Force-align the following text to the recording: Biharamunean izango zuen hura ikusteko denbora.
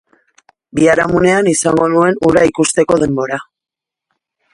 Biharamunean 0.77 1.49
izango 1.51 1.85
zuen 1.97 2.17
hura 2.29 2.45
ikusteko 2.53 2.99
denbora. 3.05 3.39